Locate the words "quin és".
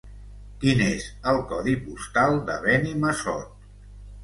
0.63-1.05